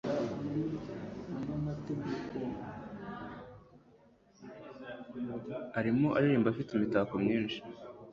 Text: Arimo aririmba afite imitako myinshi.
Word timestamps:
Arimo 5.77 6.07
aririmba 6.17 6.47
afite 6.51 6.69
imitako 6.73 7.13
myinshi. 7.23 7.57